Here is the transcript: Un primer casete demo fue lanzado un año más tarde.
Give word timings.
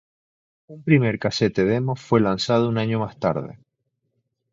Un 0.65 0.81
primer 0.83 1.19
casete 1.19 1.63
demo 1.63 1.95
fue 1.95 2.21
lanzado 2.21 2.67
un 2.67 2.79
año 2.79 2.97
más 2.99 3.19
tarde. 3.19 3.59